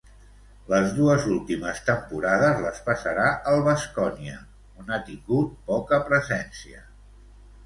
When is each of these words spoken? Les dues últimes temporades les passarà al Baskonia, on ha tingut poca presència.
Les 0.69 0.93
dues 0.99 1.25
últimes 1.33 1.81
temporades 1.89 2.63
les 2.63 2.79
passarà 2.87 3.27
al 3.53 3.61
Baskonia, 3.69 4.41
on 4.85 4.91
ha 4.97 5.01
tingut 5.11 5.53
poca 5.69 6.01
presència. 6.11 6.83